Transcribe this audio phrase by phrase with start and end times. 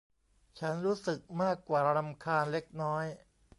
[0.59, 3.05] ฉันรู้สึกมากกว่ารำคาญเล็กน้อย